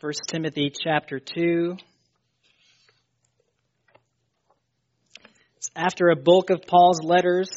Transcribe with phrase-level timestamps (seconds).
[0.00, 1.76] 1 Timothy chapter 2.
[5.58, 7.50] It's after a bulk of Paul's letters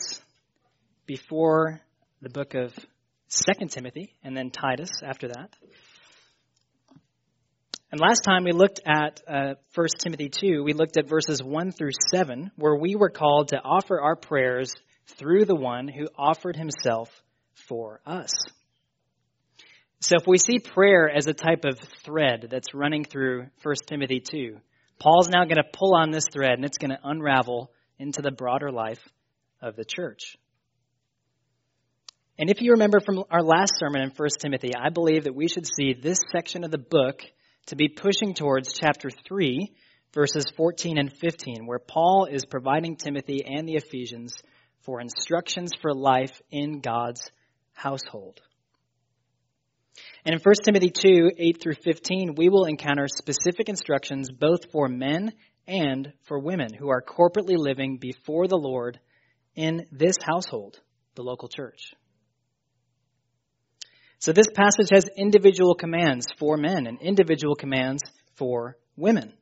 [1.05, 1.79] before
[2.21, 2.73] the book of
[3.29, 5.55] 2 Timothy and then Titus after that.
[7.93, 11.71] And last time we looked at uh, 1 Timothy 2, we looked at verses 1
[11.71, 14.73] through 7, where we were called to offer our prayers
[15.07, 17.09] through the one who offered himself
[17.53, 18.33] for us.
[20.03, 24.19] So if we see prayer as a type of thread that's running through 1 Timothy
[24.19, 24.57] 2,
[24.99, 28.31] Paul's now going to pull on this thread and it's going to unravel into the
[28.31, 28.99] broader life
[29.61, 30.35] of the church.
[32.37, 35.47] And if you remember from our last sermon in 1 Timothy, I believe that we
[35.47, 37.21] should see this section of the book
[37.67, 39.71] to be pushing towards chapter 3,
[40.13, 44.35] verses 14 and 15, where Paul is providing Timothy and the Ephesians
[44.81, 47.31] for instructions for life in God's
[47.71, 48.41] household.
[50.25, 54.87] And in 1 Timothy 2, 8 through 15, we will encounter specific instructions both for
[54.87, 55.33] men
[55.67, 58.99] and for women who are corporately living before the Lord
[59.55, 60.79] in this household,
[61.15, 61.93] the local church.
[64.19, 68.01] So this passage has individual commands for men and individual commands
[68.35, 69.33] for women.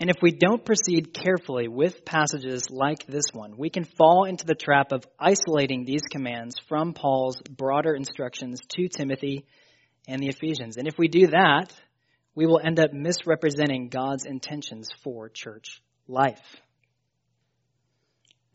[0.00, 4.44] And if we don't proceed carefully with passages like this one, we can fall into
[4.44, 9.46] the trap of isolating these commands from Paul's broader instructions to Timothy
[10.08, 10.76] and the Ephesians.
[10.76, 11.72] And if we do that,
[12.34, 16.56] we will end up misrepresenting God's intentions for church life.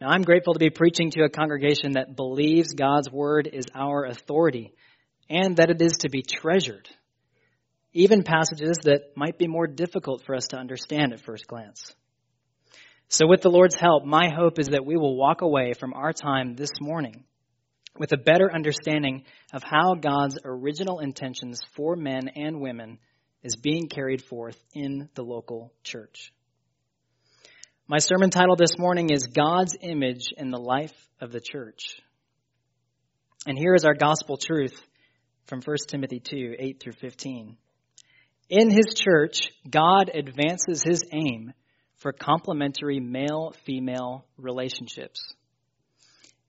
[0.02, 4.06] Now, I'm grateful to be preaching to a congregation that believes God's word is our
[4.06, 4.74] authority
[5.30, 6.90] and that it is to be treasured
[7.94, 11.94] even passages that might be more difficult for us to understand at first glance.
[13.08, 16.14] So, with the Lord's help, my hope is that we will walk away from our
[16.14, 17.24] time this morning
[17.98, 23.00] with a better understanding of how God's original intentions for men and women
[23.42, 26.32] is being carried forth in the local church.
[27.88, 32.00] My sermon title this morning is God's Image in the Life of the Church.
[33.48, 34.80] And here is our gospel truth
[35.48, 37.58] from 1 Timothy 2 8 through 15.
[38.50, 41.54] In his church, God advances his aim
[41.98, 45.22] for complementary male female relationships.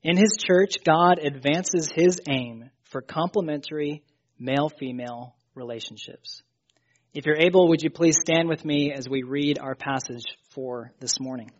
[0.03, 4.03] In his church, God advances his aim for complementary
[4.39, 6.43] male female relationships.
[7.13, 10.25] If you're able, would you please stand with me as we read our passage
[10.55, 11.51] for this morning?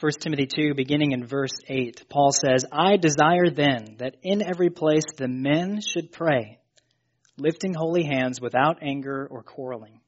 [0.00, 4.70] 1 Timothy 2, beginning in verse 8, Paul says, I desire then that in every
[4.70, 6.60] place the men should pray,
[7.36, 10.00] lifting holy hands without anger or quarreling.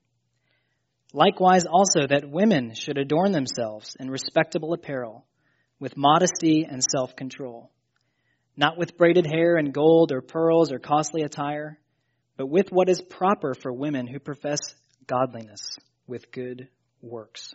[1.13, 5.27] Likewise also that women should adorn themselves in respectable apparel,
[5.81, 7.69] with modesty and self-control,
[8.57, 11.81] not with braided hair and gold or pearls or costly attire,
[12.37, 14.61] but with what is proper for women who profess
[15.09, 15.63] godliness
[16.07, 16.69] with good
[17.03, 17.55] works.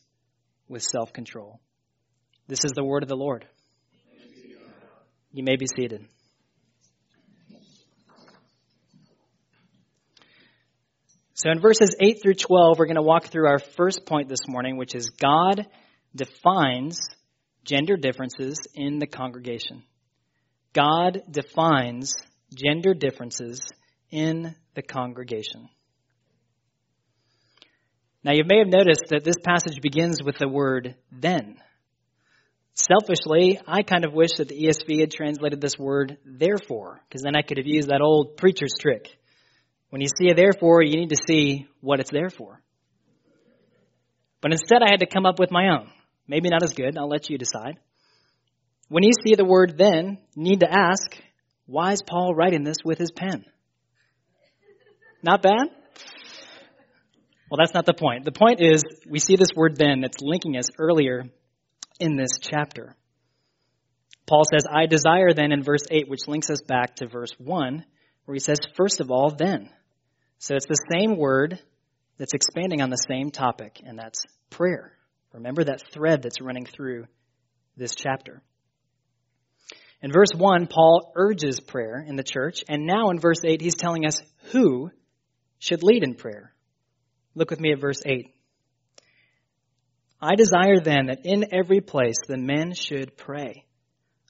[0.71, 1.59] with self control.
[2.47, 3.45] This is the word of the Lord.
[5.33, 6.05] You may be seated.
[11.33, 14.47] So, in verses 8 through 12, we're going to walk through our first point this
[14.47, 15.65] morning, which is God
[16.15, 16.99] defines
[17.63, 19.83] gender differences in the congregation.
[20.73, 22.13] God defines
[22.53, 23.59] gender differences
[24.11, 25.69] in the congregation.
[28.23, 31.57] Now, you may have noticed that this passage begins with the word then.
[32.75, 37.35] Selfishly, I kind of wish that the ESV had translated this word therefore, because then
[37.35, 39.07] I could have used that old preacher's trick.
[39.89, 42.61] When you see a therefore, you need to see what it's there for.
[44.39, 45.89] But instead, I had to come up with my own.
[46.27, 47.77] Maybe not as good, I'll let you decide.
[48.87, 51.15] When you see the word then, you need to ask,
[51.65, 53.45] why is Paul writing this with his pen?
[55.23, 55.69] Not bad?
[57.51, 58.23] Well, that's not the point.
[58.23, 61.25] The point is, we see this word then that's linking us earlier
[61.99, 62.95] in this chapter.
[64.25, 67.83] Paul says, I desire then in verse 8, which links us back to verse 1,
[68.23, 69.69] where he says, first of all, then.
[70.37, 71.59] So it's the same word
[72.17, 74.93] that's expanding on the same topic, and that's prayer.
[75.33, 77.05] Remember that thread that's running through
[77.75, 78.41] this chapter.
[80.01, 83.75] In verse 1, Paul urges prayer in the church, and now in verse 8, he's
[83.75, 84.21] telling us
[84.53, 84.89] who
[85.59, 86.53] should lead in prayer.
[87.35, 88.33] Look with me at verse 8.
[90.21, 93.65] I desire then that in every place the men should pray,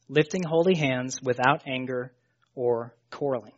[0.08, 2.14] lifting holy hands without anger
[2.56, 3.54] or quarreling.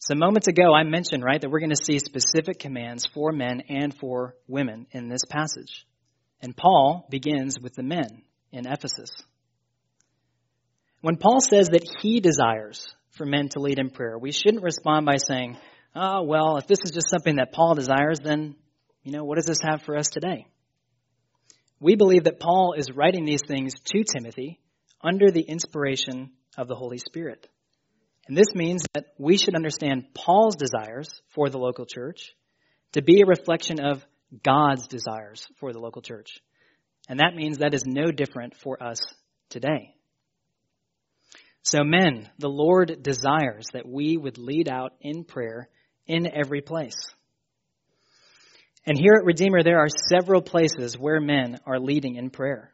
[0.00, 3.62] So moments ago I mentioned, right, that we're going to see specific commands for men
[3.68, 5.86] and for women in this passage.
[6.40, 9.10] And Paul begins with the men in Ephesus.
[11.02, 15.06] When Paul says that he desires for men to lead in prayer, we shouldn't respond
[15.06, 15.56] by saying,
[15.94, 18.56] oh, well, if this is just something that Paul desires, then,
[19.02, 20.46] you know, what does this have for us today?
[21.80, 24.60] We believe that Paul is writing these things to Timothy
[25.02, 27.48] under the inspiration of the Holy Spirit.
[28.28, 32.34] And this means that we should understand Paul's desires for the local church
[32.92, 34.04] to be a reflection of
[34.42, 36.30] God's desires for the local church.
[37.08, 39.00] And that means that is no different for us
[39.48, 39.94] today.
[41.64, 45.68] So, men, the Lord desires that we would lead out in prayer
[46.12, 47.14] in every place.
[48.84, 52.70] And here at Redeemer, there are several places where men are leading in prayer.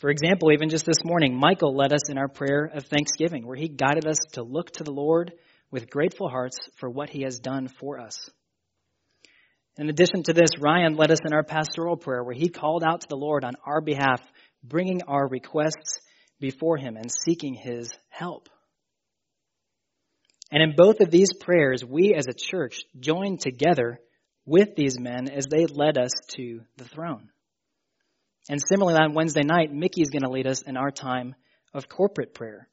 [0.00, 3.56] For example, even just this morning, Michael led us in our prayer of thanksgiving, where
[3.56, 5.32] he guided us to look to the Lord
[5.70, 8.28] with grateful hearts for what he has done for us.
[9.78, 13.00] In addition to this, Ryan led us in our pastoral prayer, where he called out
[13.00, 14.20] to the Lord on our behalf,
[14.62, 16.00] bringing our requests
[16.38, 18.50] before him and seeking his help.
[20.52, 23.98] And in both of these prayers, we as a church joined together
[24.44, 27.30] with these men as they led us to the throne.
[28.50, 31.34] And similarly, on Wednesday night, Mickey is going to lead us in our time
[31.72, 32.68] of corporate prayer.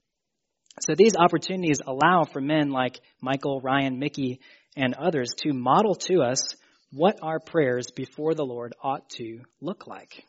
[0.81, 4.41] So these opportunities allow for men like Michael, Ryan, Mickey,
[4.75, 6.55] and others to model to us
[6.91, 10.25] what our prayers before the Lord ought to look like.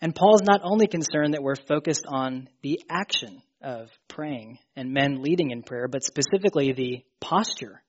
[0.00, 5.22] And Paul's not only concerned that we're focused on the action of praying and men
[5.22, 7.82] leading in prayer, but specifically the posture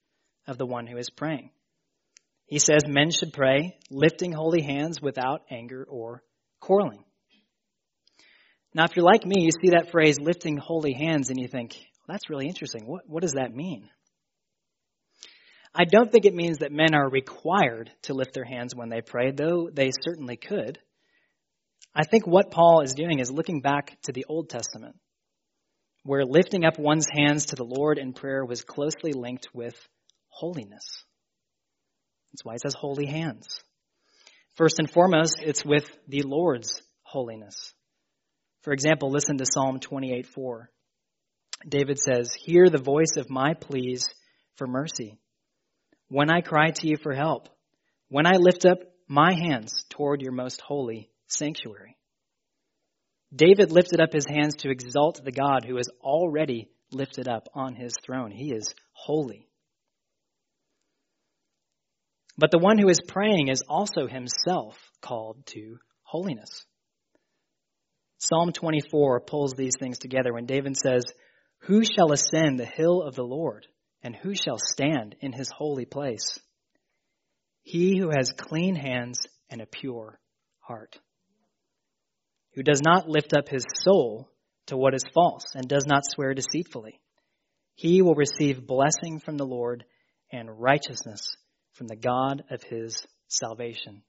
[0.47, 1.51] of the one who is praying.
[2.45, 6.23] He says men should pray lifting holy hands without anger or
[6.59, 7.03] quarreling.
[8.73, 11.73] Now, if you're like me, you see that phrase lifting holy hands and you think,
[11.73, 12.85] well, that's really interesting.
[12.85, 13.89] What, what does that mean?
[15.73, 19.01] I don't think it means that men are required to lift their hands when they
[19.01, 20.79] pray, though they certainly could.
[21.95, 24.95] I think what Paul is doing is looking back to the Old Testament,
[26.03, 29.75] where lifting up one's hands to the Lord in prayer was closely linked with
[30.29, 31.03] holiness.
[32.31, 33.61] That's why it says holy hands.
[34.55, 37.73] First and foremost, it's with the Lord's holiness.
[38.63, 40.69] For example, listen to Psalm 28 4.
[41.67, 44.07] David says, Hear the voice of my pleas
[44.55, 45.19] for mercy.
[46.09, 47.49] When I cry to you for help,
[48.09, 51.97] when I lift up my hands toward your most holy sanctuary.
[53.33, 57.75] David lifted up his hands to exalt the God who is already lifted up on
[57.75, 58.31] his throne.
[58.31, 59.47] He is holy.
[62.37, 66.65] But the one who is praying is also himself called to holiness.
[68.17, 71.03] Psalm 24 pulls these things together when David says,
[71.61, 73.65] Who shall ascend the hill of the Lord,
[74.03, 76.37] and who shall stand in his holy place?
[77.63, 79.19] He who has clean hands
[79.49, 80.19] and a pure
[80.59, 80.99] heart,
[82.53, 84.29] who does not lift up his soul
[84.67, 86.99] to what is false and does not swear deceitfully.
[87.75, 89.85] He will receive blessing from the Lord
[90.31, 91.35] and righteousness
[91.73, 94.03] from the God of his salvation.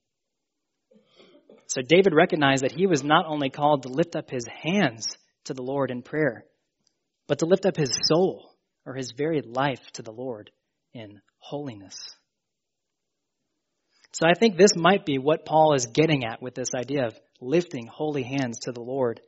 [1.69, 5.55] So David recognized that he was not only called to lift up his hands to
[5.55, 6.45] the Lord in prayer,
[7.29, 8.51] but to lift up his soul
[8.85, 10.51] or his very life to the Lord
[10.93, 11.97] in holiness.
[14.13, 17.15] So I think this might be what Paul is getting at with this idea of
[17.43, 19.21] lifting holy hands to the Lord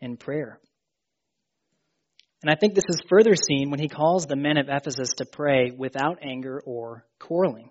[0.00, 0.60] in prayer.
[2.42, 5.24] And I think this is further seen when he calls the men of Ephesus to
[5.24, 7.70] pray without anger or quarreling.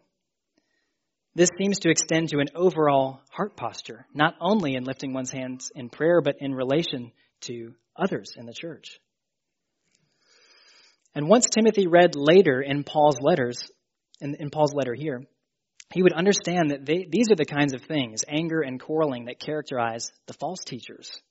[1.35, 5.71] This seems to extend to an overall heart posture, not only in lifting one's hands
[5.75, 7.11] in prayer, but in relation
[7.41, 8.99] to others in the church.
[11.13, 13.69] And once Timothy read later in Paul's letters,
[14.19, 15.23] in, in Paul's letter here,
[15.93, 19.39] he would understand that they, these are the kinds of things, anger and quarreling, that
[19.39, 21.21] characterize the false teachers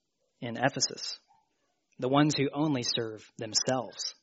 [0.40, 1.18] in Ephesus,
[1.98, 4.14] the ones who only serve themselves.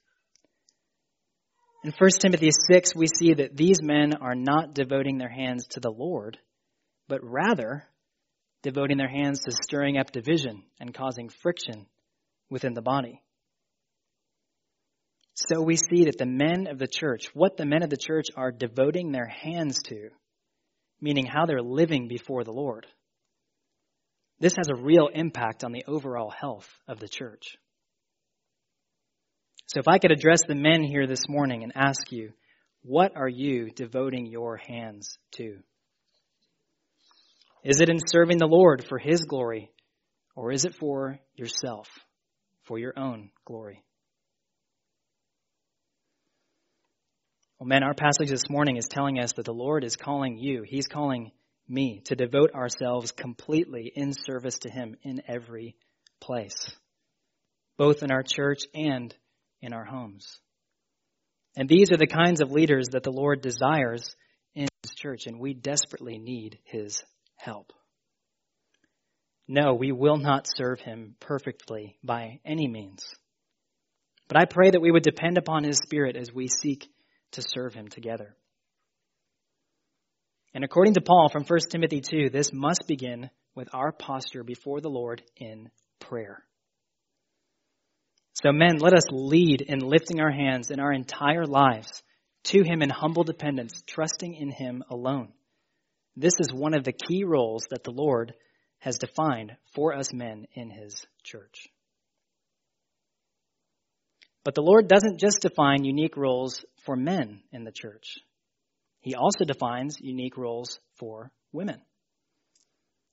[1.83, 5.79] In 1 Timothy 6, we see that these men are not devoting their hands to
[5.79, 6.37] the Lord,
[7.07, 7.87] but rather
[8.61, 11.87] devoting their hands to stirring up division and causing friction
[12.49, 13.21] within the body.
[15.33, 18.27] So we see that the men of the church, what the men of the church
[18.35, 20.09] are devoting their hands to,
[21.01, 22.85] meaning how they're living before the Lord.
[24.39, 27.57] this has a real impact on the overall health of the church.
[29.67, 32.33] So, if I could address the men here this morning and ask you,
[32.83, 35.57] what are you devoting your hands to?
[37.63, 39.71] Is it in serving the Lord for His glory,
[40.35, 41.87] or is it for yourself,
[42.63, 43.83] for your own glory?
[47.61, 50.63] Well, men, our passage this morning is telling us that the Lord is calling you,
[50.63, 51.31] He's calling
[51.69, 55.75] me to devote ourselves completely in service to Him in every
[56.19, 56.75] place,
[57.77, 59.13] both in our church and
[59.61, 60.39] in our homes.
[61.55, 64.15] And these are the kinds of leaders that the Lord desires
[64.55, 67.03] in His church, and we desperately need His
[67.35, 67.73] help.
[69.47, 73.05] No, we will not serve Him perfectly by any means.
[74.27, 76.87] But I pray that we would depend upon His Spirit as we seek
[77.31, 78.35] to serve Him together.
[80.53, 84.81] And according to Paul from 1 Timothy 2, this must begin with our posture before
[84.81, 85.69] the Lord in
[85.99, 86.43] prayer.
[88.33, 92.01] So, men, let us lead in lifting our hands in our entire lives
[92.45, 95.29] to Him in humble dependence, trusting in Him alone.
[96.15, 98.33] This is one of the key roles that the Lord
[98.79, 101.67] has defined for us men in His church.
[104.43, 108.17] But the Lord doesn't just define unique roles for men in the church.
[108.99, 111.81] He also defines unique roles for women.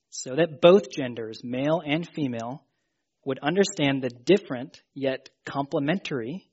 [0.09, 2.63] So that both genders, male and female,
[3.25, 6.49] would understand the different yet complementary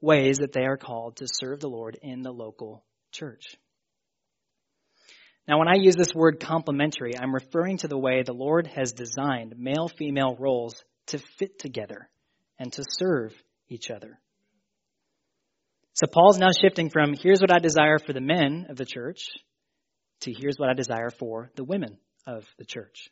[0.00, 3.56] ways that they are called to serve the Lord in the local church.
[5.48, 8.92] Now, when I use this word complementary, I'm referring to the way the Lord has
[8.92, 12.08] designed male female roles to fit together
[12.58, 13.32] and to serve
[13.68, 14.18] each other.
[15.96, 19.30] So Paul's now shifting from here's what I desire for the men of the church
[20.20, 23.08] to here's what I desire for the women of the church.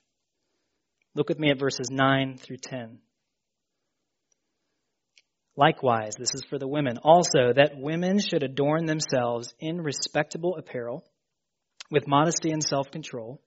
[1.15, 2.99] Look with me at verses 9 through 10.
[5.57, 11.05] Likewise, this is for the women also, that women should adorn themselves in respectable apparel,
[11.91, 13.41] with modesty and self control,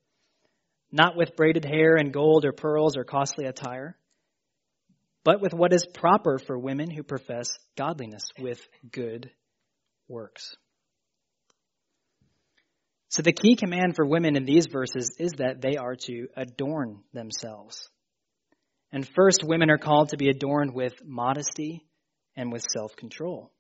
[0.92, 3.98] not with braided hair and gold or pearls or costly attire
[5.28, 9.30] but with what is proper for women who profess godliness with good
[10.08, 10.56] works.
[13.10, 17.04] So, the key command for women in these verses is that they are to adorn
[17.12, 17.90] themselves.
[18.94, 21.86] And first, women are called to be adorned with modesty
[22.38, 23.52] and with self control.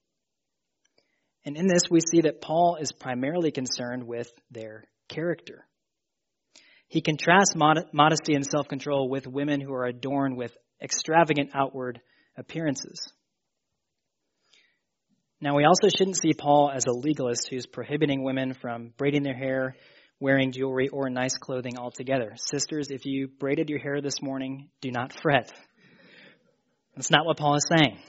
[1.43, 5.67] And in this, we see that Paul is primarily concerned with their character.
[6.87, 12.01] He contrasts mod- modesty and self control with women who are adorned with extravagant outward
[12.37, 13.11] appearances.
[15.39, 19.37] Now, we also shouldn't see Paul as a legalist who's prohibiting women from braiding their
[19.37, 19.75] hair,
[20.19, 22.33] wearing jewelry, or nice clothing altogether.
[22.37, 25.51] Sisters, if you braided your hair this morning, do not fret.
[26.95, 27.99] That's not what Paul is saying.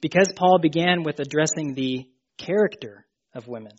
[0.00, 3.72] Because Paul began with addressing the character of women,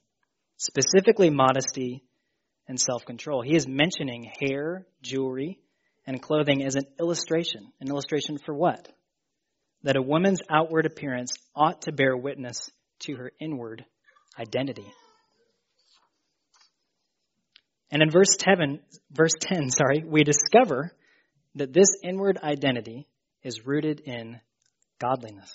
[0.56, 2.06] specifically modesty
[2.66, 5.60] and self control, he is mentioning hair, jewelry,
[6.06, 7.72] and clothing as an illustration.
[7.80, 8.88] An illustration for what?
[9.84, 13.86] That a woman's outward appearance ought to bear witness to her inward
[14.40, 14.92] identity.
[17.92, 18.80] And in verse 10,
[19.12, 20.92] verse 10, sorry, we discover
[21.56, 23.08] that this inward identity
[23.44, 24.40] is rooted in
[25.00, 25.52] godliness.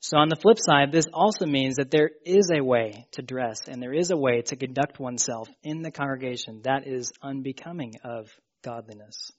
[0.00, 3.66] So, on the flip side, this also means that there is a way to dress
[3.66, 8.30] and there is a way to conduct oneself in the congregation that is unbecoming of
[8.62, 9.32] godliness.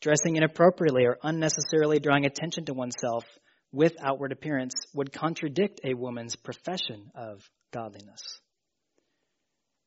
[0.00, 3.24] Dressing inappropriately or unnecessarily drawing attention to oneself
[3.72, 7.42] with outward appearance would contradict a woman's profession of
[7.72, 8.40] godliness.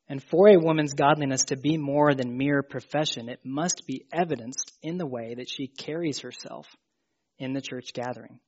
[0.09, 4.71] And for a woman's godliness to be more than mere profession, it must be evidenced
[4.81, 6.65] in the way that she carries herself
[7.37, 8.39] in the church gathering.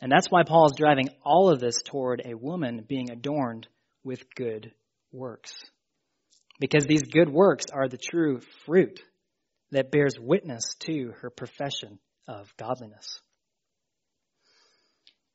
[0.00, 3.66] And that's why Paul is driving all of this toward a woman being adorned
[4.04, 4.72] with good
[5.12, 5.52] works.
[6.60, 9.00] Because these good works are the true fruit
[9.70, 13.20] that bears witness to her profession of godliness.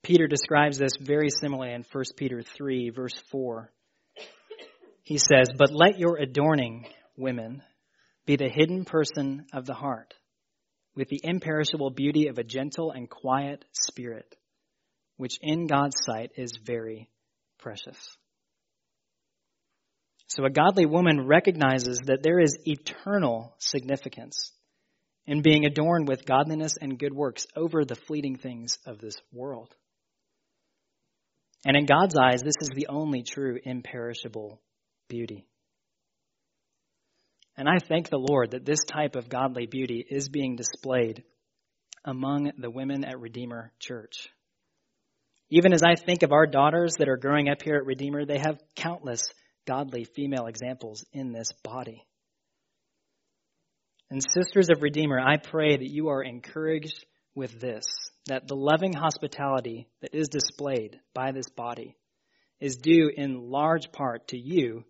[0.02, 3.72] Peter describes this very similarly in 1 Peter 3, verse 4.
[5.04, 7.62] He says, But let your adorning, women,
[8.26, 10.14] be the hidden person of the heart,
[10.96, 14.36] with the imperishable beauty of a gentle and quiet spirit
[15.18, 17.10] which in God's sight is very
[17.60, 17.98] precious.
[20.28, 24.52] So a godly woman recognizes that there is eternal significance
[25.26, 29.74] in being adorned with godliness and good works over the fleeting things of this world.
[31.66, 34.60] And in God's eyes, this is the only true imperishable
[35.08, 35.46] beauty.
[37.56, 41.24] And I thank the Lord that this type of godly beauty is being displayed
[42.04, 44.28] among the women at Redeemer Church.
[45.56, 48.40] Even as I think of our daughters that are growing up here at Redeemer, they
[48.40, 49.22] have countless
[49.68, 52.04] godly female examples in this body.
[54.10, 57.06] And sisters of Redeemer, I pray that you are encouraged
[57.36, 57.84] with this,
[58.26, 61.96] that the loving hospitality that is displayed by this body
[62.60, 64.84] is due in large part to you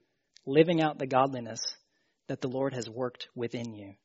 [0.45, 1.59] living out the godliness
[2.29, 3.95] that the Lord has worked within you.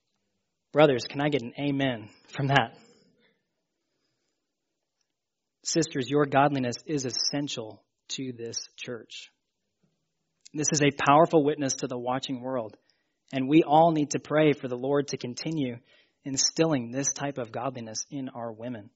[0.72, 2.76] Brothers, can I get an amen from that?
[5.68, 7.82] Sisters, your godliness is essential
[8.12, 9.30] to this church.
[10.54, 12.74] This is a powerful witness to the watching world,
[13.34, 15.76] and we all need to pray for the Lord to continue
[16.24, 18.88] instilling this type of godliness in our women.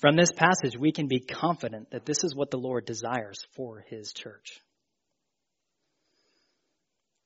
[0.00, 3.84] From this passage, we can be confident that this is what the Lord desires for
[3.88, 4.60] his church.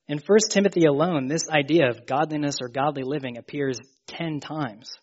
[0.08, 4.94] In 1 Timothy alone, this idea of godliness or godly living appears 10 times.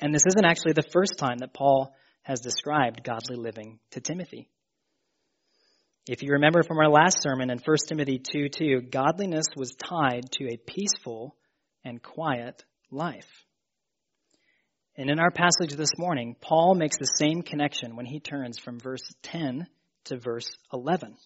[0.00, 4.48] And this isn't actually the first time that Paul has described godly living to Timothy.
[6.06, 10.30] If you remember from our last sermon in 1 Timothy 2 2, godliness was tied
[10.32, 11.36] to a peaceful
[11.84, 13.28] and quiet life.
[14.96, 18.78] And in our passage this morning, Paul makes the same connection when he turns from
[18.78, 19.66] verse 10
[20.04, 21.16] to verse 11.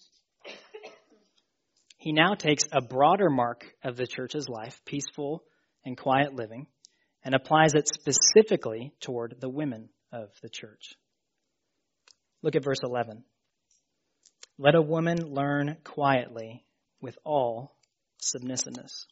[1.99, 5.43] He now takes a broader mark of the church's life, peaceful
[5.85, 6.69] and quiet living,
[7.29, 10.95] and applies it specifically toward the women of the church.
[12.41, 13.23] Look at verse 11.
[14.57, 16.65] Let a woman learn quietly
[17.03, 17.77] with all
[18.17, 19.07] submissiveness.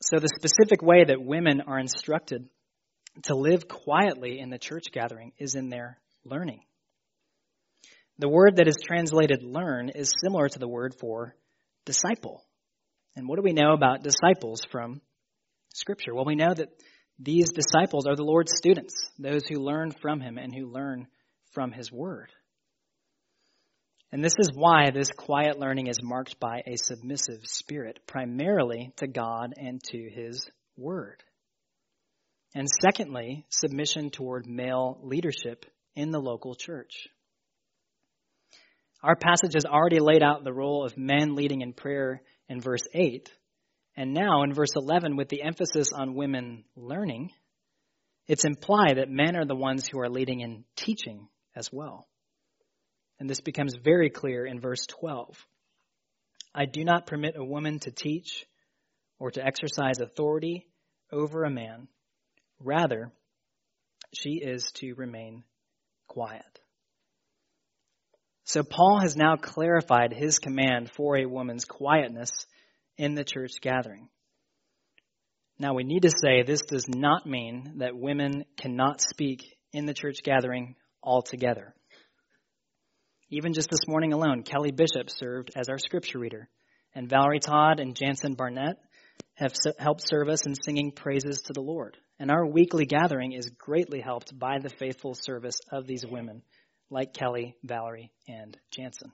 [0.00, 2.48] So, the specific way that women are instructed
[3.26, 6.62] to live quietly in the church gathering is in their learning.
[8.18, 11.36] The word that is translated learn is similar to the word for
[11.84, 12.44] disciple.
[13.16, 15.00] And what do we know about disciples from
[15.74, 16.14] Scripture?
[16.14, 16.70] Well, we know that
[17.18, 21.06] these disciples are the Lord's students, those who learn from Him and who learn
[21.52, 22.30] from His Word.
[24.10, 29.06] And this is why this quiet learning is marked by a submissive spirit, primarily to
[29.06, 31.22] God and to His Word.
[32.54, 35.64] And secondly, submission toward male leadership
[35.96, 37.08] in the local church.
[39.02, 42.82] Our passage has already laid out the role of men leading in prayer in verse
[42.94, 43.30] 8.
[43.96, 47.30] And now in verse 11, with the emphasis on women learning,
[48.26, 52.08] it's implied that men are the ones who are leading in teaching as well.
[53.18, 55.36] And this becomes very clear in verse 12.
[56.54, 58.46] I do not permit a woman to teach
[59.18, 60.66] or to exercise authority
[61.10, 61.88] over a man.
[62.58, 63.12] Rather,
[64.14, 65.44] she is to remain
[66.08, 66.61] quiet.
[68.52, 72.30] So Paul has now clarified his command for a woman's quietness
[72.98, 74.10] in the church gathering.
[75.58, 79.94] Now we need to say this does not mean that women cannot speak in the
[79.94, 81.74] church gathering altogether.
[83.30, 86.50] Even just this morning alone, Kelly Bishop served as our scripture reader,
[86.94, 88.76] and Valerie Todd and Jansen Barnett
[89.32, 91.96] have helped serve us in singing praises to the Lord.
[92.18, 96.42] And our weekly gathering is greatly helped by the faithful service of these women,
[96.92, 99.10] like Kelly, Valerie, and Jansen.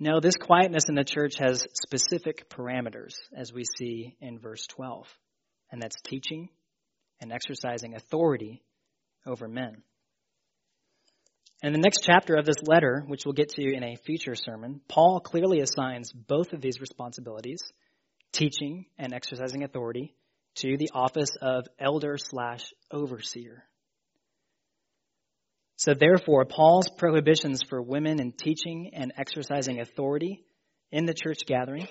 [0.00, 5.06] No, this quietness in the church has specific parameters, as we see in verse 12,
[5.70, 6.48] and that's teaching
[7.20, 8.62] and exercising authority
[9.26, 9.82] over men.
[11.62, 14.80] In the next chapter of this letter, which we'll get to in a future sermon,
[14.88, 17.60] Paul clearly assigns both of these responsibilities,
[18.32, 20.14] teaching and exercising authority,
[20.54, 23.64] to the office of elder slash overseer.
[25.78, 30.44] So therefore, Paul's prohibitions for women in teaching and exercising authority
[30.90, 31.86] in the church gathering,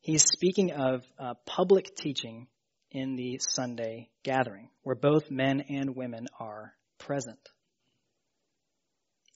[0.00, 2.48] he's speaking of uh, public teaching
[2.90, 7.38] in the Sunday gathering, where both men and women are present.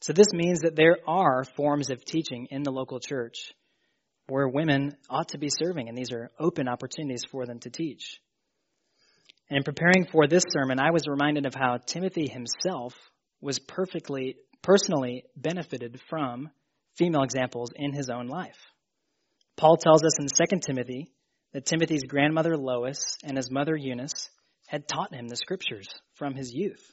[0.01, 3.53] So this means that there are forms of teaching in the local church
[4.27, 8.21] where women ought to be serving, and these are open opportunities for them to teach.
[9.51, 12.95] And in preparing for this sermon, I was reminded of how Timothy himself
[13.41, 16.51] was perfectly, personally benefited from
[16.97, 18.59] female examples in his own life.
[19.57, 21.11] Paul tells us in 2 Timothy
[21.53, 24.29] that Timothy's grandmother Lois and his mother Eunice
[24.67, 26.93] had taught him the scriptures from his youth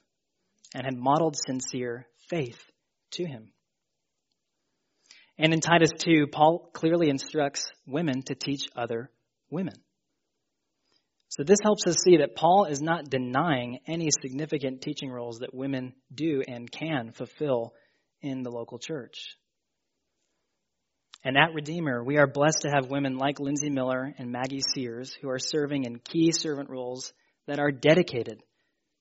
[0.73, 2.59] and had modeled sincere faith
[3.11, 3.51] to him.
[5.37, 9.11] And in Titus 2, Paul clearly instructs women to teach other
[9.49, 9.75] women.
[11.29, 15.53] So this helps us see that Paul is not denying any significant teaching roles that
[15.53, 17.73] women do and can fulfill
[18.21, 19.35] in the local church.
[21.23, 25.15] And at Redeemer, we are blessed to have women like Lindsay Miller and Maggie Sears
[25.19, 27.11] who are serving in key servant roles
[27.47, 28.41] that are dedicated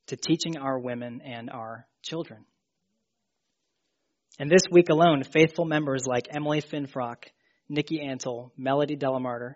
[0.07, 2.47] to teaching our women and our children.
[4.39, 7.25] And this week alone, faithful members like Emily Finfrock,
[7.69, 9.55] Nikki Antle, Melody Delamarter,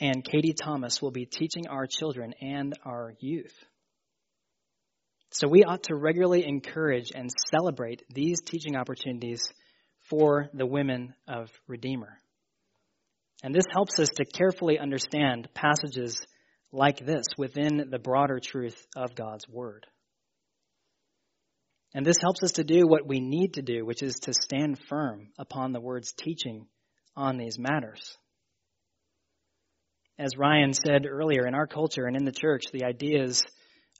[0.00, 3.54] and Katie Thomas will be teaching our children and our youth.
[5.30, 9.42] So we ought to regularly encourage and celebrate these teaching opportunities
[10.08, 12.20] for the women of Redeemer.
[13.42, 16.24] And this helps us to carefully understand passages
[16.72, 19.86] like this within the broader truth of God's Word.
[21.94, 24.78] And this helps us to do what we need to do, which is to stand
[24.88, 26.66] firm upon the Word's teaching
[27.16, 28.16] on these matters.
[30.18, 33.42] As Ryan said earlier, in our culture and in the church, the ideas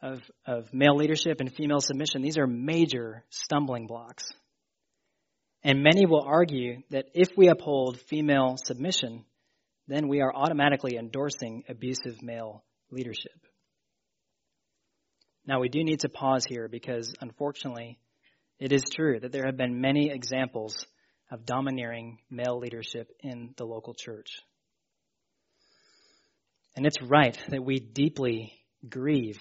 [0.00, 4.24] of, of male leadership and female submission, these are major stumbling blocks.
[5.64, 9.24] And many will argue that if we uphold female submission,
[9.88, 13.32] then we are automatically endorsing abusive male leadership.
[15.46, 17.98] Now, we do need to pause here because, unfortunately,
[18.58, 20.86] it is true that there have been many examples
[21.30, 24.28] of domineering male leadership in the local church.
[26.76, 28.52] And it's right that we deeply
[28.88, 29.40] grieve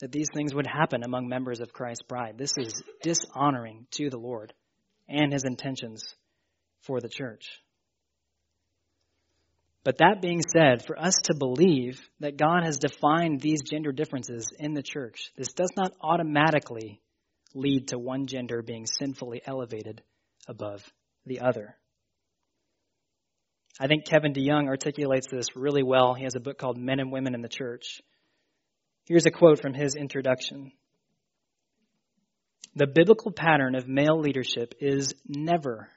[0.00, 2.36] that these things would happen among members of Christ's bride.
[2.36, 4.52] This is dishonoring to the Lord
[5.08, 6.14] and his intentions
[6.82, 7.46] for the church.
[9.84, 14.50] But that being said, for us to believe that God has defined these gender differences
[14.58, 17.02] in the church, this does not automatically
[17.54, 20.02] lead to one gender being sinfully elevated
[20.48, 20.82] above
[21.26, 21.76] the other.
[23.80, 26.14] I think Kevin DeYoung articulates this really well.
[26.14, 28.00] He has a book called Men and Women in the Church.
[29.06, 30.72] Here's a quote from his introduction.
[32.76, 35.88] The biblical pattern of male leadership is never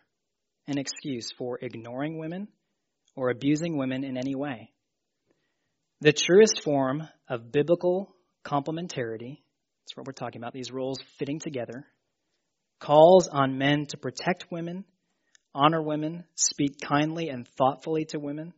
[0.68, 2.48] an excuse for ignoring women
[3.16, 4.72] or abusing women in any way.
[6.02, 9.40] The truest form of biblical complementarity,
[9.82, 11.86] that's what we're talking about, these roles fitting together,
[12.80, 14.86] calls on men to protect women,
[15.58, 18.54] honor women, speak kindly and thoughtfully to women,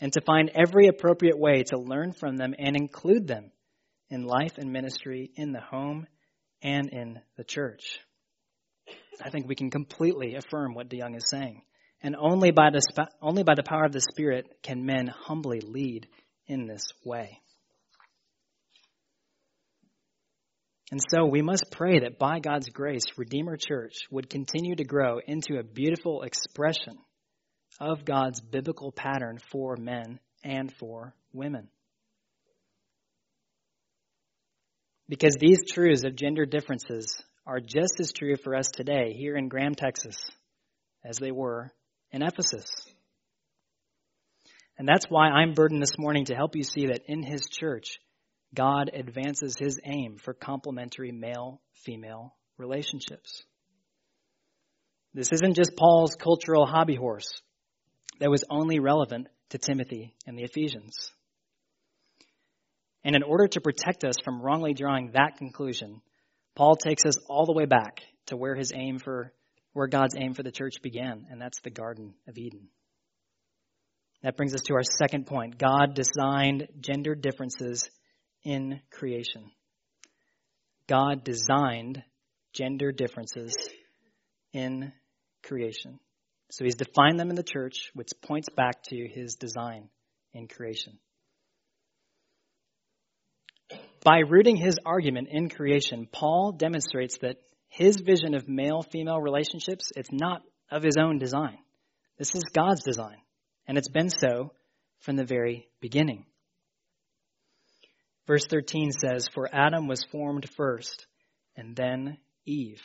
[0.00, 3.52] and to find every appropriate way to learn from them and include them
[4.10, 6.06] in life and ministry in the home
[6.62, 8.00] and in the church.
[9.22, 11.62] I think we can completely affirm what DeYoung is saying.
[12.02, 16.08] And only by, the, only by the power of the Spirit can men humbly lead
[16.46, 17.40] in this way.
[20.92, 25.20] And so we must pray that by God's grace, Redeemer Church would continue to grow
[25.26, 26.98] into a beautiful expression
[27.80, 31.68] of God's biblical pattern for men and for women.
[35.08, 39.48] Because these truths of gender differences are just as true for us today here in
[39.48, 40.18] Graham, Texas,
[41.02, 41.72] as they were
[42.10, 42.70] in Ephesus.
[44.76, 47.98] And that's why I'm burdened this morning to help you see that in His church,
[48.54, 53.42] God advances His aim for complementary male female relationships.
[55.14, 57.30] This isn't just Paul's cultural hobby horse
[58.20, 61.12] that was only relevant to Timothy and the Ephesians.
[63.04, 66.00] And in order to protect us from wrongly drawing that conclusion,
[66.54, 69.32] Paul takes us all the way back to where his aim for
[69.72, 72.68] where God's aim for the church began, and that's the Garden of Eden.
[74.22, 75.58] That brings us to our second point.
[75.58, 77.90] God designed gender differences
[78.44, 79.50] in creation.
[80.86, 82.02] God designed
[82.52, 83.54] gender differences
[84.52, 84.92] in
[85.42, 85.98] creation.
[86.50, 89.88] So he's defined them in the church, which points back to his design
[90.34, 90.98] in creation.
[94.04, 97.36] By rooting his argument in creation, Paul demonstrates that
[97.68, 101.58] his vision of male female relationships, it's not of his own design.
[102.18, 103.16] This is God's design,
[103.66, 104.52] and it's been so
[104.98, 106.26] from the very beginning.
[108.26, 111.06] Verse 13 says, For Adam was formed first,
[111.56, 112.82] and then Eve.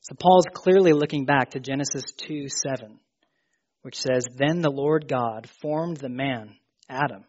[0.00, 2.98] So Paul's clearly looking back to Genesis 2 7,
[3.82, 6.56] which says, Then the Lord God formed the man,
[6.88, 7.24] Adam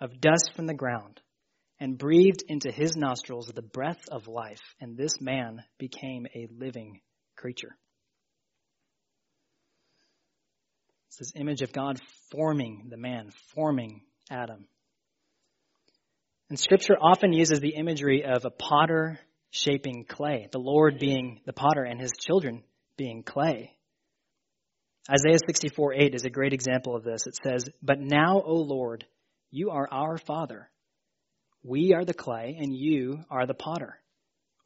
[0.00, 1.20] of dust from the ground
[1.78, 7.00] and breathed into his nostrils the breath of life, and this man became a living
[7.36, 7.76] creature.
[11.08, 14.66] It's this image of God forming the man, forming Adam.
[16.48, 19.18] And Scripture often uses the imagery of a potter
[19.50, 22.62] shaping clay, the Lord being the potter and his children
[22.96, 23.72] being clay.
[25.10, 27.26] Isaiah 64 8 is a great example of this.
[27.26, 29.04] It says, But now, O Lord,
[29.50, 30.68] you are our Father.
[31.62, 33.98] We are the clay, and you are the potter.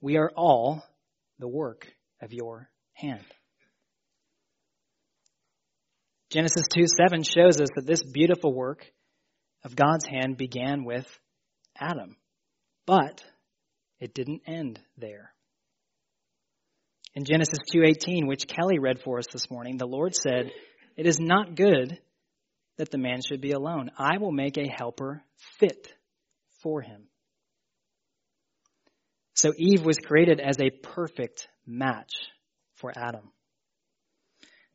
[0.01, 0.83] We are all
[1.39, 1.87] the work
[2.21, 3.25] of your hand.
[6.31, 8.87] Genesis 2 7 shows us that this beautiful work
[9.63, 11.07] of God's hand began with
[11.79, 12.17] Adam.
[12.87, 13.23] But
[13.99, 15.35] it didn't end there.
[17.15, 20.53] In Genesis 2:18, which Kelly read for us this morning, the Lord said,
[20.97, 22.01] "It is not good
[22.77, 23.91] that the man should be alone.
[23.99, 25.25] I will make a helper
[25.59, 25.93] fit
[26.63, 27.09] for him."
[29.35, 32.13] So Eve was created as a perfect match
[32.75, 33.33] for Adam.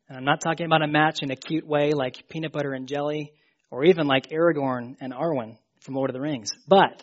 [0.08, 2.88] And I'm not talking about a match in a cute way like peanut butter and
[2.88, 3.32] jelly,
[3.70, 7.02] or even like Aragorn and Arwen from Lord of the Rings, but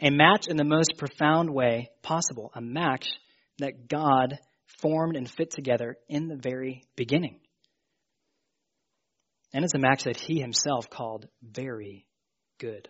[0.00, 3.06] a match in the most profound way possible, a match
[3.58, 4.38] that God
[4.80, 7.38] formed and fit together in the very beginning.
[9.52, 12.06] And it's a match that he himself called very
[12.58, 12.88] good.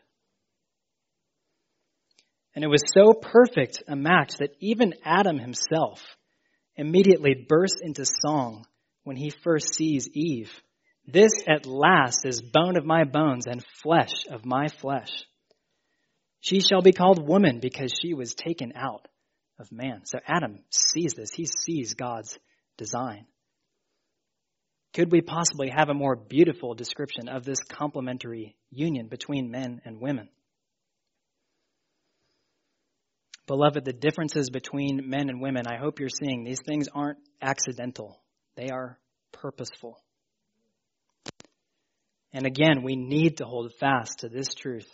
[2.54, 6.02] And it was so perfect a match that even Adam himself
[6.76, 8.66] immediately burst into song
[9.04, 10.52] when he first sees Eve.
[11.12, 15.10] This at last is bone of my bones and flesh of my flesh.
[16.40, 19.08] She shall be called woman because she was taken out
[19.58, 20.02] of man.
[20.04, 21.30] So Adam sees this.
[21.32, 22.38] He sees God's
[22.76, 23.26] design.
[24.94, 30.00] Could we possibly have a more beautiful description of this complementary union between men and
[30.00, 30.28] women?
[33.46, 38.20] Beloved, the differences between men and women, I hope you're seeing, these things aren't accidental.
[38.56, 38.98] They are
[39.32, 40.00] purposeful.
[42.32, 44.88] And again, we need to hold fast to this truth,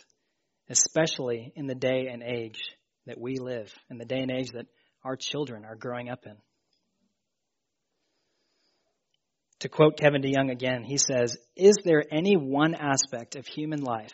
[0.69, 2.59] especially in the day and age
[3.05, 4.65] that we live, in the day and age that
[5.03, 6.35] our children are growing up in.
[9.61, 14.13] To quote Kevin DeYoung again, he says, Is there any one aspect of human life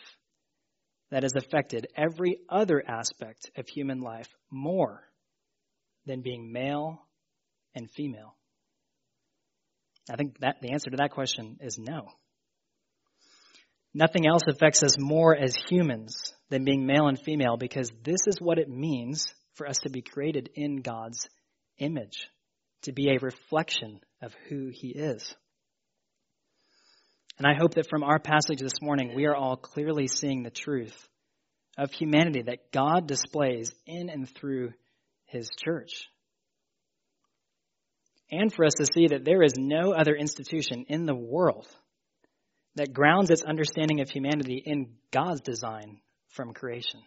[1.10, 5.02] that has affected every other aspect of human life more
[6.06, 7.06] than being male
[7.74, 8.36] and female?
[10.10, 12.08] I think that the answer to that question is no.
[13.94, 18.40] Nothing else affects us more as humans than being male and female because this is
[18.40, 21.28] what it means for us to be created in God's
[21.78, 22.28] image,
[22.82, 25.34] to be a reflection of who He is.
[27.38, 30.50] And I hope that from our passage this morning, we are all clearly seeing the
[30.50, 30.96] truth
[31.78, 34.72] of humanity that God displays in and through
[35.26, 36.08] His church
[38.30, 41.66] and for us to see that there is no other institution in the world
[42.76, 47.00] that grounds its understanding of humanity in God's design from creation.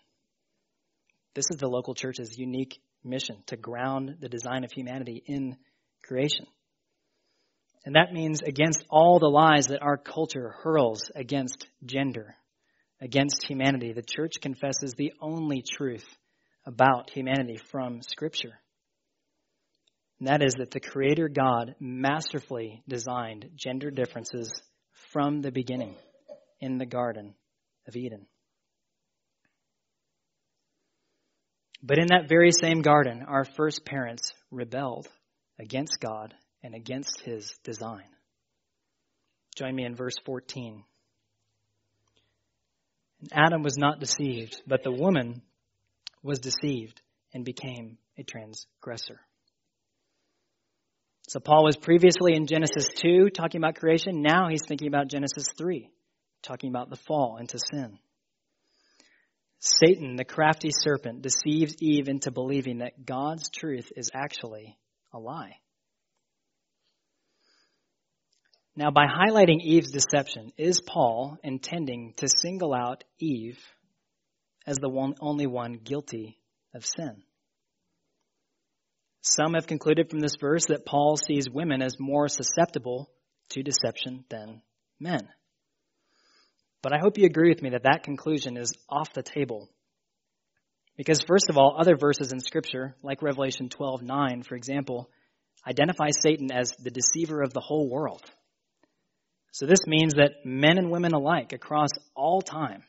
[1.36, 5.58] This is the local church's unique mission to ground the design of humanity in
[6.04, 6.46] creation.
[7.86, 12.36] And that means against all the lies that our culture hurls against gender,
[13.00, 16.06] against humanity, the church confesses the only truth
[16.66, 18.60] about humanity from Scripture.
[20.20, 24.52] And that is that the Creator God masterfully designed gender differences
[25.12, 25.96] from the beginning
[26.60, 27.34] in the Garden
[27.88, 28.26] of Eden.
[31.82, 35.08] But in that very same garden, our first parents rebelled
[35.60, 38.08] against God and against His design.
[39.56, 40.84] Join me in verse 14.
[43.22, 45.42] And Adam was not deceived, but the woman
[46.22, 47.02] was deceived
[47.34, 49.20] and became a transgressor.
[51.28, 54.22] So Paul was previously in Genesis 2 talking about creation.
[54.22, 55.90] Now he's thinking about Genesis 3,
[56.42, 58.00] talking about the fall into sin.
[59.60, 64.78] Satan, the crafty serpent, deceives Eve into believing that God's truth is actually
[65.12, 65.58] a lie.
[68.78, 73.60] Now, by highlighting Eve's deception, is Paul intending to single out Eve
[74.66, 76.38] as the one, only one guilty
[76.74, 77.24] of sin?
[79.30, 83.10] Some have concluded from this verse that Paul sees women as more susceptible
[83.50, 84.62] to deception than
[85.02, 85.28] men.
[86.82, 89.70] But I hope you agree with me that that conclusion is off the table.
[90.96, 95.10] Because first of all, other verses in scripture, like Revelation 12:9, for example,
[95.68, 98.24] identify Satan as the deceiver of the whole world.
[99.52, 102.84] So this means that men and women alike across all time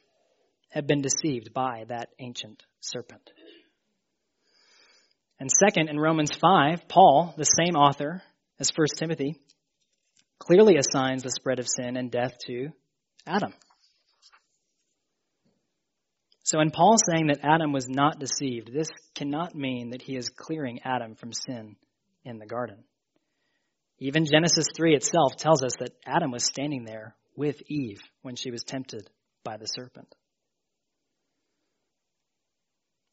[0.70, 3.32] have been deceived by that ancient serpent.
[5.40, 8.22] And second, in Romans 5, Paul, the same author
[8.58, 9.40] as 1 Timothy,
[10.38, 12.70] clearly assigns the spread of sin and death to
[13.26, 13.52] Adam.
[16.42, 20.30] So, in Paul saying that Adam was not deceived, this cannot mean that he is
[20.30, 21.76] clearing Adam from sin
[22.24, 22.84] in the garden.
[23.98, 28.50] Even Genesis 3 itself tells us that Adam was standing there with Eve when she
[28.50, 29.10] was tempted
[29.44, 30.14] by the serpent.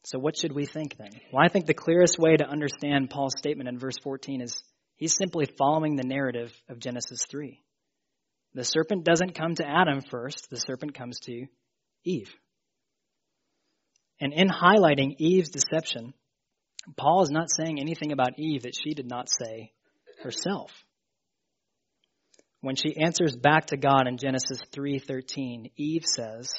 [0.06, 1.10] So, what should we think then?
[1.32, 4.62] Well, I think the clearest way to understand Paul's statement in verse 14 is
[4.94, 7.60] he's simply following the narrative of Genesis 3.
[8.54, 11.46] The serpent doesn't come to Adam first, the serpent comes to
[12.04, 12.32] Eve.
[14.20, 16.14] And in highlighting Eve's deception,
[16.96, 19.72] Paul is not saying anything about Eve that she did not say
[20.22, 20.70] herself.
[22.60, 26.52] When she answers back to God in Genesis 3:13, Eve says,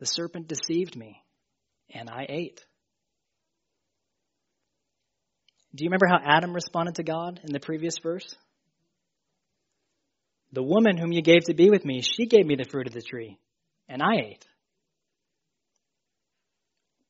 [0.00, 1.22] "The serpent deceived me,
[1.94, 2.64] and I ate.
[5.74, 8.34] Do you remember how Adam responded to God in the previous verse?
[10.52, 12.94] The woman whom you gave to be with me, she gave me the fruit of
[12.94, 13.38] the tree,
[13.88, 14.46] and I ate.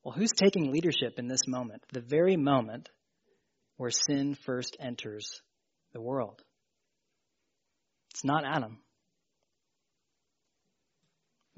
[0.02, 1.84] Well, who's taking leadership in this moment?
[1.92, 2.88] The very moment
[3.76, 5.40] where sin first enters
[5.92, 6.42] the world.
[8.10, 8.78] It's not Adam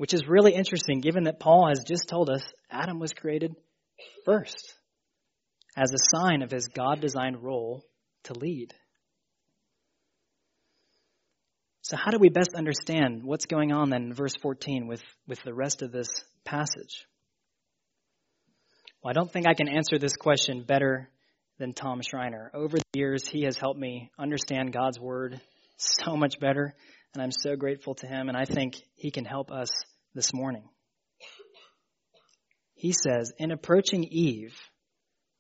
[0.00, 3.54] which is really interesting given that Paul has just told us Adam was created
[4.24, 4.72] first
[5.76, 7.84] as a sign of his God designed role
[8.24, 8.72] to lead.
[11.82, 15.42] So, how do we best understand what's going on then in verse 14 with, with
[15.42, 16.08] the rest of this
[16.46, 17.04] passage?
[19.02, 21.10] Well, I don't think I can answer this question better
[21.58, 22.50] than Tom Schreiner.
[22.54, 25.42] Over the years, he has helped me understand God's Word
[25.76, 26.74] so much better,
[27.12, 29.68] and I'm so grateful to him, and I think he can help us
[30.14, 30.68] this morning.
[32.74, 34.58] He says, in approaching Eve,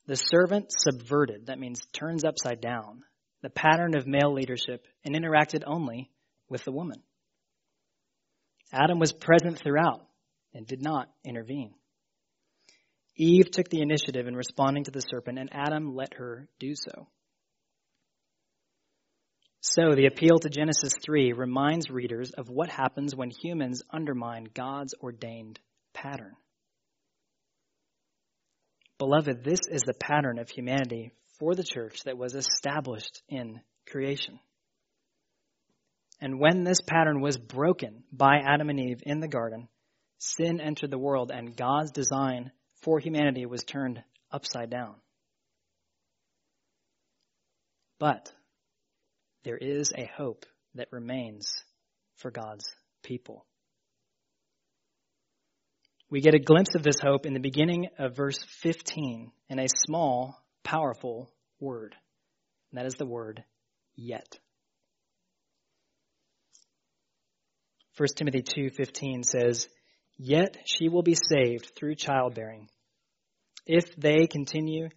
[0.06, 3.02] the servant subverted, that means turns upside down,
[3.42, 6.10] the pattern of male leadership and interacted only
[6.48, 7.02] with the woman.
[8.72, 10.06] Adam was present throughout
[10.52, 11.74] and did not intervene.
[13.16, 17.08] Eve took the initiative in responding to the serpent, and Adam let her do so.
[19.62, 24.94] So, the appeal to Genesis 3 reminds readers of what happens when humans undermine God's
[25.02, 25.60] ordained
[25.92, 26.34] pattern.
[28.96, 34.40] Beloved, this is the pattern of humanity for the church that was established in creation.
[36.22, 39.68] And when this pattern was broken by Adam and Eve in the garden,
[40.18, 42.50] sin entered the world and God's design
[42.82, 44.94] for humanity was turned upside down.
[47.98, 48.32] But
[49.44, 51.52] there is a hope that remains
[52.16, 52.64] for God's
[53.02, 53.46] people.
[56.10, 59.66] We get a glimpse of this hope in the beginning of verse 15 in a
[59.86, 61.94] small, powerful word.
[62.70, 63.44] And that is the word
[63.94, 64.38] yet.
[67.96, 69.68] 1 Timothy 2:15 says,
[70.16, 72.68] "Yet she will be saved through childbearing
[73.66, 74.88] if they continue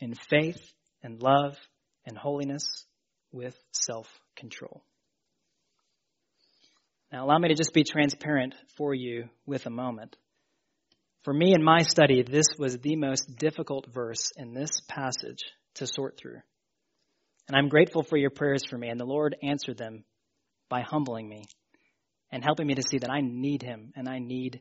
[0.00, 1.56] in faith and love
[2.04, 2.86] and holiness
[3.36, 4.82] with self control.
[7.12, 10.16] Now, allow me to just be transparent for you with a moment.
[11.22, 15.40] For me in my study, this was the most difficult verse in this passage
[15.74, 16.40] to sort through.
[17.48, 20.04] And I'm grateful for your prayers for me, and the Lord answered them
[20.68, 21.44] by humbling me
[22.32, 24.60] and helping me to see that I need Him and I need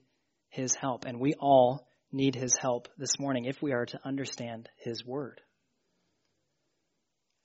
[0.50, 1.06] His help.
[1.06, 5.42] And we all need His help this morning if we are to understand His Word.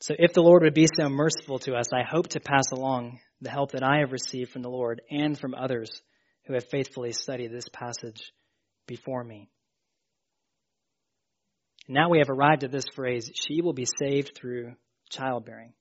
[0.01, 3.21] So if the Lord would be so merciful to us, I hope to pass along
[3.43, 5.91] the help that I have received from the Lord and from others
[6.47, 8.33] who have faithfully studied this passage
[8.87, 9.51] before me.
[11.87, 14.75] Now we have arrived at this phrase, she will be saved through
[15.11, 15.75] childbearing.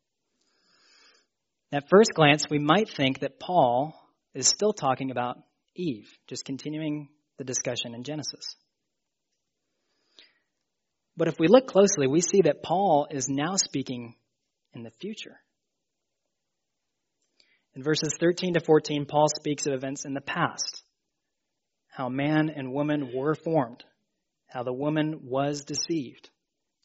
[1.72, 3.94] At first glance, we might think that Paul
[4.34, 5.38] is still talking about
[5.76, 8.56] Eve, just continuing the discussion in Genesis.
[11.20, 14.16] But if we look closely, we see that Paul is now speaking
[14.74, 15.36] in the future.
[17.76, 20.82] In verses 13 to 14, Paul speaks of events in the past
[21.90, 23.84] how man and woman were formed,
[24.48, 26.30] how the woman was deceived,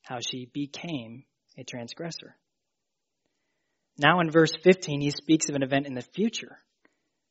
[0.02, 1.22] how she became
[1.56, 2.34] a transgressor.
[3.96, 6.58] Now in verse 15, he speaks of an event in the future,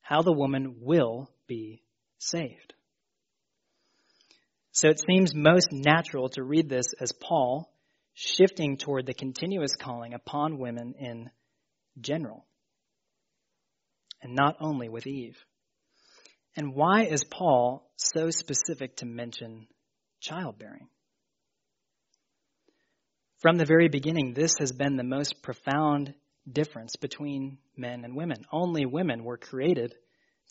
[0.00, 1.82] how the woman will be
[2.16, 2.73] saved.
[4.74, 7.72] So it seems most natural to read this as Paul
[8.12, 11.30] shifting toward the continuous calling upon women in
[12.00, 12.44] general,
[14.20, 15.38] and not only with Eve.
[16.56, 19.68] And why is Paul so specific to mention
[20.20, 20.88] childbearing?
[23.38, 26.14] From the very beginning, this has been the most profound
[26.50, 28.44] difference between men and women.
[28.50, 29.94] Only women were created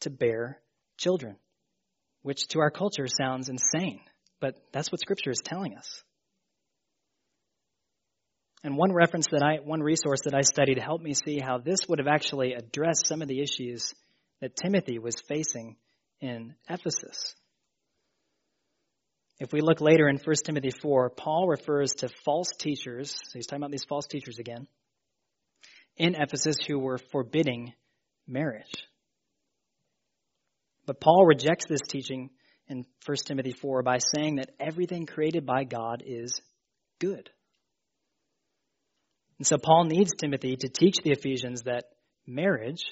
[0.01, 0.61] to bear
[0.97, 1.35] children,
[2.21, 3.99] which to our culture sounds insane.
[4.43, 6.03] But that's what Scripture is telling us.
[8.61, 11.87] And one reference that I, one resource that I studied helped me see how this
[11.87, 13.93] would have actually addressed some of the issues
[14.41, 15.77] that Timothy was facing
[16.19, 17.35] in Ephesus.
[19.39, 23.47] If we look later in 1 Timothy 4, Paul refers to false teachers, so he's
[23.47, 24.67] talking about these false teachers again,
[25.95, 27.71] in Ephesus who were forbidding
[28.27, 28.73] marriage.
[30.85, 32.29] But Paul rejects this teaching
[32.73, 36.41] in 1 Timothy 4 by saying that everything created by God is
[36.99, 37.29] good.
[39.37, 41.85] And so Paul needs Timothy to teach the Ephesians that
[42.25, 42.83] marriage,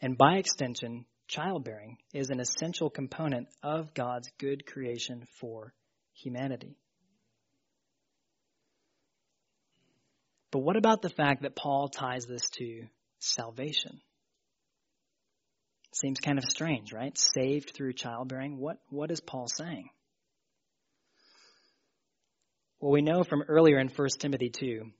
[0.00, 5.72] and by extension, childbearing, is an essential component of God's good creation for
[6.14, 6.76] humanity.
[10.50, 12.82] But what about the fact that Paul ties this to
[13.18, 14.00] salvation?
[15.94, 17.16] Seems kind of strange, right?
[17.16, 18.58] Saved through childbearing.
[18.58, 19.90] What, what is Paul saying?
[22.80, 24.90] Well, we know from earlier in 1 Timothy 2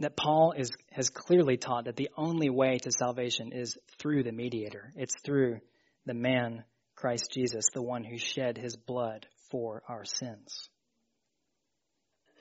[0.00, 4.32] that Paul is, has clearly taught that the only way to salvation is through the
[4.32, 4.92] mediator.
[4.96, 5.58] It's through
[6.06, 6.64] the man,
[6.96, 10.68] Christ Jesus, the one who shed his blood for our sins.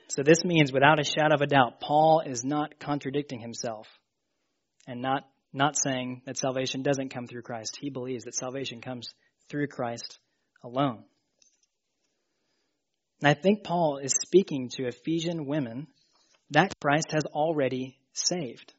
[0.10, 3.88] So this means, without a shadow of a doubt, Paul is not contradicting himself
[4.88, 5.24] and not,
[5.54, 7.78] not saying that salvation doesn't come through Christ.
[7.80, 9.10] He believes that salvation comes
[9.50, 10.20] through Christ
[10.64, 11.04] alone.
[13.22, 15.88] And I think Paul is speaking to Ephesian women
[16.52, 18.74] that Christ has already saved.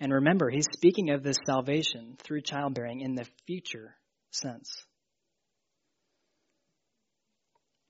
[0.00, 3.96] And remember, he's speaking of this salvation through childbearing in the future
[4.30, 4.84] sense.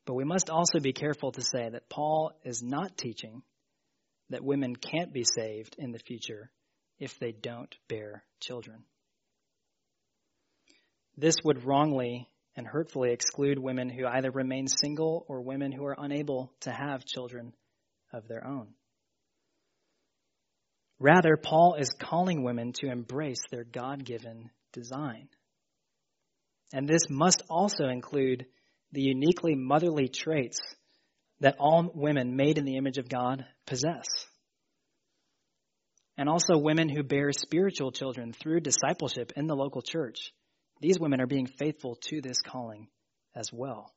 [0.07, 3.43] But we must also be careful to say that Paul is not teaching
[4.31, 6.51] that women can't be saved in the future
[6.99, 8.85] if they don't bear children.
[11.17, 15.97] This would wrongly and hurtfully exclude women who either remain single or women who are
[15.99, 17.53] unable to have children
[18.13, 18.69] of their own.
[20.99, 25.29] Rather, Paul is calling women to embrace their God given design.
[26.73, 28.47] And this must also include
[28.93, 30.61] the uniquely motherly traits
[31.41, 34.07] that all women made in the image of God possess.
[36.19, 40.33] And also women who bear spiritual children through discipleship in the local church.
[40.81, 42.89] These women are being faithful to this calling
[43.35, 43.95] as well.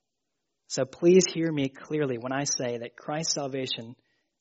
[0.68, 3.96] So please hear me clearly when I say that Christ's salvation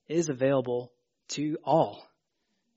[0.09, 0.93] is available
[1.31, 2.07] to all,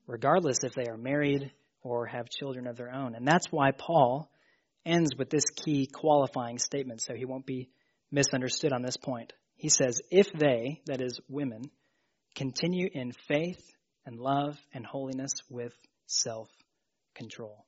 [0.06, 1.52] regardless if they are married
[1.82, 3.14] or have children of their own.
[3.14, 4.30] And that's why Paul
[4.86, 7.68] ends with this key qualifying statement, so he won't be
[8.10, 9.32] misunderstood on this point.
[9.56, 11.62] He says, If they, that is, women,
[12.34, 13.62] continue in faith
[14.06, 15.72] and love and holiness with
[16.06, 16.48] self
[17.14, 17.64] control.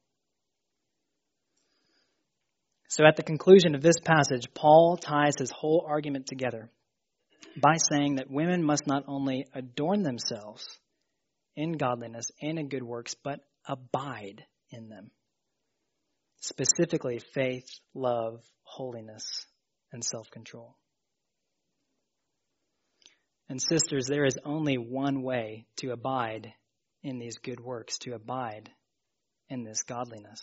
[2.89, 6.71] So, at the conclusion of this passage, Paul ties his whole argument together
[7.57, 10.67] by saying that women must not only adorn themselves
[11.57, 15.11] in godliness and in good works, but abide in them.
[16.41, 19.47] Specifically, faith, love, holiness,
[19.93, 20.77] and self control.
[23.49, 26.53] And, sisters, there is only one way to abide
[27.03, 28.71] in these good works, to abide
[29.49, 30.41] in this godliness.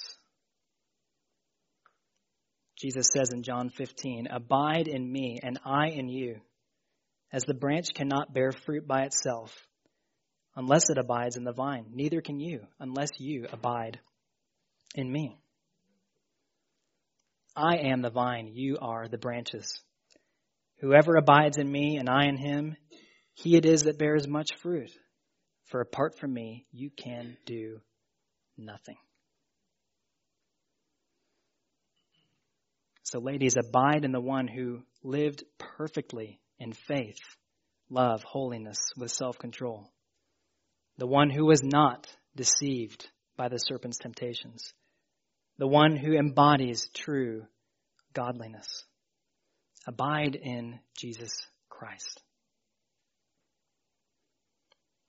[2.78, 6.41] Jesus says in John 15, Abide in me, and I in you.
[7.32, 9.68] As the branch cannot bear fruit by itself
[10.56, 13.99] unless it abides in the vine, neither can you unless you abide
[14.95, 15.38] in me.
[17.56, 19.82] I am the vine, you are the branches.
[20.80, 22.76] Whoever abides in me and I in him,
[23.34, 24.91] he it is that bears much fruit.
[25.65, 27.81] For apart from me, you can do
[28.57, 28.97] nothing.
[33.03, 35.43] So, ladies, abide in the one who lived
[35.77, 37.19] perfectly in faith,
[37.89, 39.88] love, holiness, with self control.
[40.97, 43.07] The one who was not deceived
[43.38, 44.73] by the serpent's temptations.
[45.59, 47.45] The one who embodies true
[48.13, 48.84] godliness.
[49.86, 51.31] Abide in Jesus
[51.69, 52.22] Christ.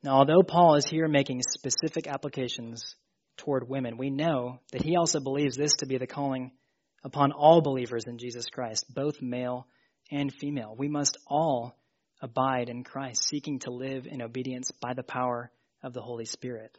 [0.04, 2.94] Now, although Paul is here making specific applications
[3.38, 6.52] toward women, we know that he also believes this to be the calling
[7.02, 9.66] upon all believers in Jesus Christ, both male
[10.10, 10.74] and female.
[10.76, 11.74] We must all
[12.20, 15.50] abide in Christ, seeking to live in obedience by the power
[15.82, 16.76] of the Holy Spirit.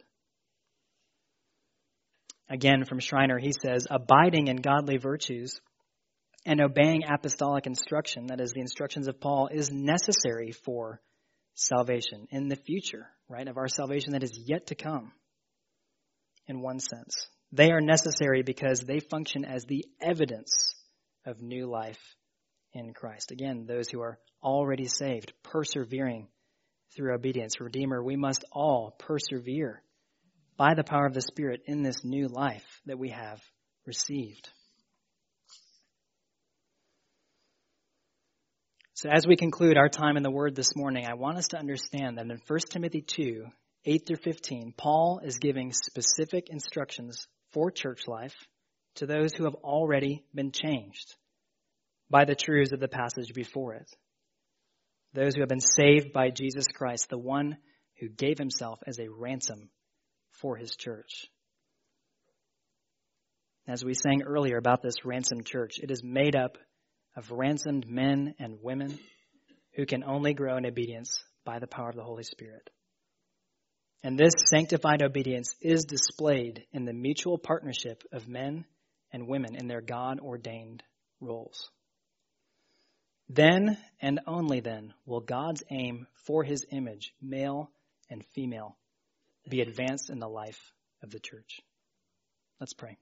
[2.48, 5.60] Again, from Schreiner, he says, abiding in godly virtues
[6.44, 11.00] and obeying apostolic instruction, that is, the instructions of Paul, is necessary for
[11.56, 13.48] salvation in the future, right?
[13.48, 15.10] Of our salvation that is yet to come,
[16.46, 17.26] in one sense.
[17.50, 20.74] They are necessary because they function as the evidence
[21.24, 22.14] of new life
[22.72, 23.32] in Christ.
[23.32, 26.28] Again, those who are already saved, persevering
[26.94, 27.60] through obedience.
[27.60, 29.82] Redeemer, we must all persevere
[30.56, 33.40] by the power of the Spirit in this new life that we have
[33.86, 34.50] received.
[38.96, 41.58] So, as we conclude our time in the Word this morning, I want us to
[41.58, 43.44] understand that in 1 Timothy 2
[43.84, 48.34] 8 through 15, Paul is giving specific instructions for church life
[48.94, 51.14] to those who have already been changed
[52.08, 53.86] by the truths of the passage before it.
[55.12, 57.58] Those who have been saved by Jesus Christ, the one
[58.00, 59.68] who gave himself as a ransom
[60.40, 61.26] for his church.
[63.68, 66.56] As we sang earlier about this ransomed church, it is made up
[67.16, 68.98] of ransomed men and women
[69.74, 72.68] who can only grow in obedience by the power of the Holy Spirit.
[74.02, 78.64] And this sanctified obedience is displayed in the mutual partnership of men
[79.12, 80.82] and women in their God ordained
[81.20, 81.70] roles.
[83.28, 87.70] Then and only then will God's aim for his image, male
[88.08, 88.76] and female,
[89.48, 90.60] be advanced in the life
[91.02, 91.60] of the church.
[92.60, 92.96] Let's pray.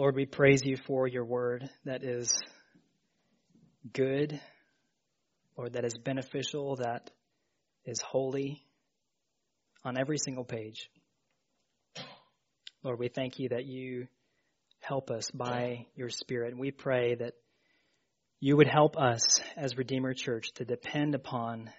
[0.00, 2.32] Lord, we praise you for your word that is
[3.92, 4.40] good,
[5.58, 7.10] Lord, that is beneficial, that
[7.84, 8.64] is holy
[9.84, 10.88] on every single page.
[12.82, 14.06] Lord, we thank you that you
[14.80, 16.56] help us by your Spirit.
[16.56, 17.34] We pray that
[18.40, 21.70] you would help us as Redeemer Church to depend upon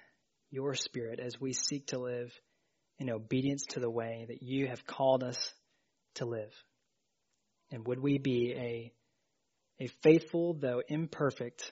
[0.52, 2.32] your Spirit as we seek to live
[3.00, 5.52] in obedience to the way that you have called us
[6.18, 6.54] to live.
[7.72, 8.94] And would we be a,
[9.84, 11.72] a faithful, though imperfect,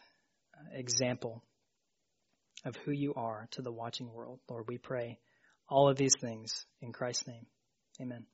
[0.74, 1.44] example
[2.66, 4.40] of who you are to the watching world?
[4.50, 5.20] Lord, we pray
[5.68, 7.46] all of these things in Christ's name.
[8.02, 8.26] Amen.